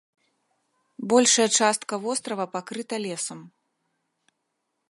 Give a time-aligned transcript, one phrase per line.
[1.11, 3.39] Большая частка вострава пакрыта лесам.